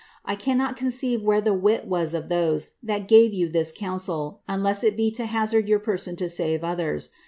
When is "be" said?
4.97-5.11